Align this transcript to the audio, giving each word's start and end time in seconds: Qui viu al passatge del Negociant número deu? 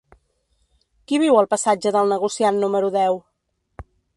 Qui 1.11 1.19
viu 1.25 1.37
al 1.41 1.49
passatge 1.53 1.93
del 1.99 2.09
Negociant 2.15 2.59
número 2.65 2.91
deu? 2.97 3.21